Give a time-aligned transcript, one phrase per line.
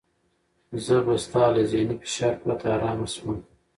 [0.85, 3.37] زه به سبا له ذهني فشار پرته ارامه شوم.